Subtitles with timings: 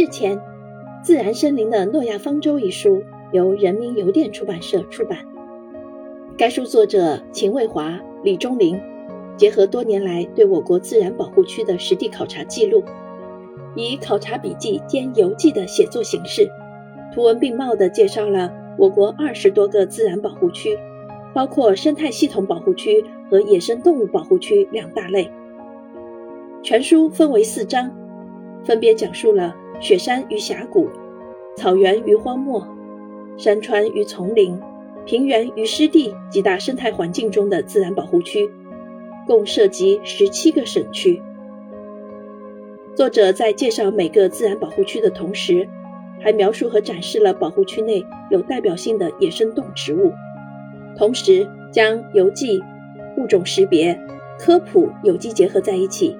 [0.00, 0.38] 日前，
[1.02, 5.18] 《自然森林的诺亚方舟》一书由人民邮电出版社出版。
[6.38, 8.80] 该书作者秦卫华、李忠林
[9.36, 12.82] 结合多年来对我国自然保护区的实地考察记录，
[13.74, 16.48] 以考察笔记兼游记的写作形式，
[17.14, 20.78] 图文并茂地介绍了我国二十多个自然保护区，
[21.34, 25.30] 包括生态系统保护区和野生动物保护区两大类。
[26.62, 27.94] 全书分为四章，
[28.64, 30.88] 分别讲述了雪山与峡谷、
[31.56, 32.66] 草原与荒漠、
[33.36, 34.60] 山川与丛林、
[35.06, 38.50] 平原与湿地几大生态环境中的自然保护区，
[39.26, 41.20] 共涉及十七个省区。
[42.94, 45.66] 作者在介绍每个自然保护区的同时，
[46.20, 50.12] 还描述和展示了保护区内有代表性的野生动植物，
[50.96, 52.62] 同时将游记、
[53.16, 53.98] 物种识别、
[54.38, 56.16] 科普有机结合在一起。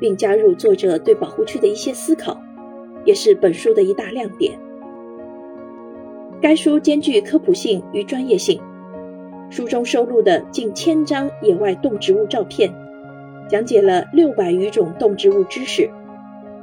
[0.00, 2.36] 并加入作者对保护区的一些思考，
[3.04, 4.58] 也是本书的一大亮点。
[6.40, 8.60] 该书兼具科普性与专业性，
[9.48, 12.72] 书中收录的近千张野外动植物照片，
[13.48, 15.88] 讲解了六百余种动植物知识，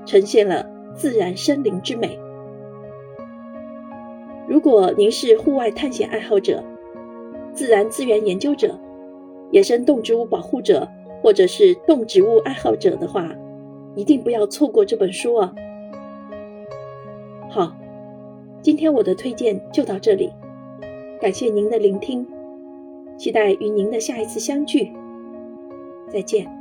[0.05, 2.19] 呈现了自然森林之美。
[4.47, 6.63] 如果您是户外探险爱好者、
[7.53, 8.77] 自然资源研究者、
[9.51, 10.87] 野生动植物保护者，
[11.21, 13.31] 或者是动植物爱好者的话，
[13.95, 15.53] 一定不要错过这本书哦。
[17.59, 17.75] 好，
[18.61, 20.31] 今天我的推荐就到这里，
[21.19, 22.25] 感谢您的聆听，
[23.17, 24.93] 期待与您的下一次相聚，
[26.07, 26.58] 再见。